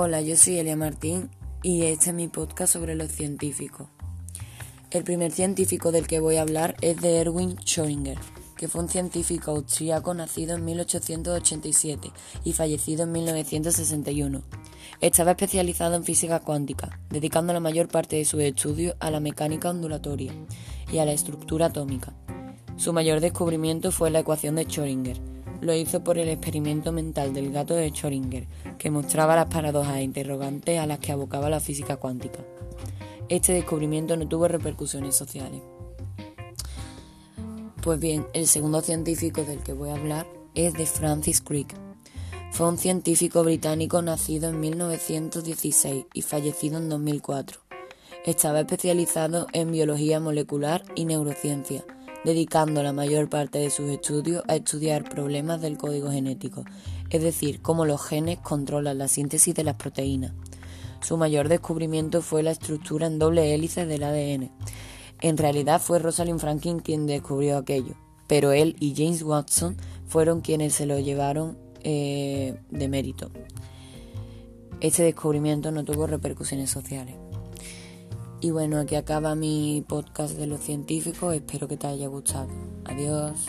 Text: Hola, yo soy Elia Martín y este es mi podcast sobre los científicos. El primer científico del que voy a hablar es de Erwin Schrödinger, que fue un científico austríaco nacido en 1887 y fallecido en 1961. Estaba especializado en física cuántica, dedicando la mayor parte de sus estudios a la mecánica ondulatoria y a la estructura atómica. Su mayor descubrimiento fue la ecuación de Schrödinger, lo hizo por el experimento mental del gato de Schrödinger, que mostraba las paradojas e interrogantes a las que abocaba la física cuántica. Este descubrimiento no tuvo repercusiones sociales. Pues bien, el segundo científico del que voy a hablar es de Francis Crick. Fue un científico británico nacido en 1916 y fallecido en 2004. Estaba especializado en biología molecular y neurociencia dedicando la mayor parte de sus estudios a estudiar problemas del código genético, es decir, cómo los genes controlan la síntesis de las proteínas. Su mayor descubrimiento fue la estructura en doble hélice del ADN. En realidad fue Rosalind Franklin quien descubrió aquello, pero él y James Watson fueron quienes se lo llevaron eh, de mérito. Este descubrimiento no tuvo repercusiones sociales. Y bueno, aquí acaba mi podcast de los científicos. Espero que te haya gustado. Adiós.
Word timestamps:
Hola, 0.00 0.20
yo 0.20 0.36
soy 0.36 0.60
Elia 0.60 0.76
Martín 0.76 1.28
y 1.60 1.82
este 1.82 2.10
es 2.10 2.14
mi 2.14 2.28
podcast 2.28 2.72
sobre 2.72 2.94
los 2.94 3.10
científicos. 3.10 3.88
El 4.92 5.02
primer 5.02 5.32
científico 5.32 5.90
del 5.90 6.06
que 6.06 6.20
voy 6.20 6.36
a 6.36 6.42
hablar 6.42 6.76
es 6.82 7.00
de 7.00 7.16
Erwin 7.16 7.56
Schrödinger, 7.56 8.16
que 8.56 8.68
fue 8.68 8.82
un 8.82 8.88
científico 8.88 9.50
austríaco 9.50 10.14
nacido 10.14 10.54
en 10.54 10.64
1887 10.64 12.12
y 12.44 12.52
fallecido 12.52 13.02
en 13.02 13.10
1961. 13.10 14.42
Estaba 15.00 15.32
especializado 15.32 15.96
en 15.96 16.04
física 16.04 16.38
cuántica, 16.38 17.00
dedicando 17.10 17.52
la 17.52 17.58
mayor 17.58 17.88
parte 17.88 18.14
de 18.14 18.24
sus 18.24 18.40
estudios 18.42 18.94
a 19.00 19.10
la 19.10 19.18
mecánica 19.18 19.68
ondulatoria 19.68 20.32
y 20.92 20.98
a 20.98 21.06
la 21.06 21.12
estructura 21.12 21.66
atómica. 21.66 22.14
Su 22.76 22.92
mayor 22.92 23.18
descubrimiento 23.18 23.90
fue 23.90 24.12
la 24.12 24.20
ecuación 24.20 24.54
de 24.54 24.64
Schrödinger, 24.64 25.37
lo 25.60 25.74
hizo 25.74 26.04
por 26.04 26.18
el 26.18 26.28
experimento 26.28 26.92
mental 26.92 27.32
del 27.32 27.52
gato 27.52 27.74
de 27.74 27.90
Schrödinger, 27.90 28.46
que 28.78 28.90
mostraba 28.90 29.36
las 29.36 29.46
paradojas 29.46 29.96
e 29.96 30.02
interrogantes 30.02 30.78
a 30.78 30.86
las 30.86 30.98
que 30.98 31.12
abocaba 31.12 31.50
la 31.50 31.60
física 31.60 31.96
cuántica. 31.96 32.40
Este 33.28 33.52
descubrimiento 33.52 34.16
no 34.16 34.26
tuvo 34.28 34.48
repercusiones 34.48 35.16
sociales. 35.16 35.60
Pues 37.82 38.00
bien, 38.00 38.26
el 38.34 38.46
segundo 38.46 38.80
científico 38.80 39.44
del 39.44 39.62
que 39.62 39.72
voy 39.72 39.90
a 39.90 39.94
hablar 39.94 40.26
es 40.54 40.74
de 40.74 40.86
Francis 40.86 41.40
Crick. 41.40 41.74
Fue 42.52 42.68
un 42.68 42.78
científico 42.78 43.44
británico 43.44 44.00
nacido 44.02 44.48
en 44.48 44.60
1916 44.60 46.06
y 46.12 46.22
fallecido 46.22 46.78
en 46.78 46.88
2004. 46.88 47.60
Estaba 48.24 48.60
especializado 48.60 49.46
en 49.52 49.70
biología 49.70 50.18
molecular 50.20 50.82
y 50.94 51.04
neurociencia 51.04 51.84
dedicando 52.24 52.82
la 52.82 52.92
mayor 52.92 53.28
parte 53.28 53.58
de 53.58 53.70
sus 53.70 53.90
estudios 53.90 54.42
a 54.48 54.56
estudiar 54.56 55.08
problemas 55.08 55.60
del 55.60 55.78
código 55.78 56.10
genético, 56.10 56.64
es 57.10 57.22
decir, 57.22 57.60
cómo 57.62 57.84
los 57.84 58.02
genes 58.02 58.38
controlan 58.38 58.98
la 58.98 59.08
síntesis 59.08 59.54
de 59.54 59.64
las 59.64 59.76
proteínas. 59.76 60.32
Su 61.00 61.16
mayor 61.16 61.48
descubrimiento 61.48 62.22
fue 62.22 62.42
la 62.42 62.50
estructura 62.50 63.06
en 63.06 63.18
doble 63.18 63.54
hélice 63.54 63.86
del 63.86 64.02
ADN. 64.02 64.50
En 65.20 65.36
realidad 65.36 65.80
fue 65.80 65.98
Rosalind 65.98 66.40
Franklin 66.40 66.80
quien 66.80 67.06
descubrió 67.06 67.56
aquello, 67.56 67.94
pero 68.26 68.52
él 68.52 68.76
y 68.80 68.94
James 68.96 69.22
Watson 69.22 69.76
fueron 70.06 70.40
quienes 70.40 70.74
se 70.74 70.86
lo 70.86 70.98
llevaron 70.98 71.56
eh, 71.82 72.60
de 72.70 72.88
mérito. 72.88 73.30
Este 74.80 75.02
descubrimiento 75.02 75.72
no 75.72 75.84
tuvo 75.84 76.06
repercusiones 76.06 76.70
sociales. 76.70 77.16
Y 78.40 78.50
bueno, 78.52 78.78
aquí 78.78 78.94
acaba 78.94 79.34
mi 79.34 79.84
podcast 79.88 80.36
de 80.36 80.46
los 80.46 80.60
científicos. 80.60 81.34
Espero 81.34 81.66
que 81.66 81.76
te 81.76 81.88
haya 81.88 82.06
gustado. 82.06 82.48
Adiós. 82.84 83.46